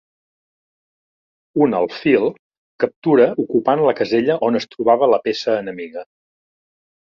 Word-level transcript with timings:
Un 1.65 1.75
alfil 1.79 2.25
captura 2.85 3.27
ocupant 3.45 3.85
la 3.89 3.95
casella 4.01 4.39
on 4.49 4.59
es 4.61 4.67
trobava 4.73 5.11
la 5.13 5.21
peça 5.29 5.61
enemiga. 5.61 6.07